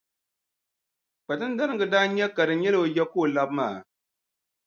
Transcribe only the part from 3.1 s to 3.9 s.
ka o labi maa.